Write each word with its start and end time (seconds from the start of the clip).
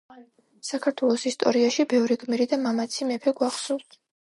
საქართველოს 0.69 1.25
ისტორიაში 1.33 1.85
ბევრი 1.93 2.19
გმირი 2.23 2.49
და 2.55 2.61
მამაცი 2.65 3.11
მეფე 3.13 3.37
გვახსოვს. 3.45 3.97